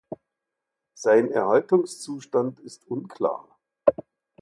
[0.95, 3.59] Sein Erhaltungszustand ist unklar.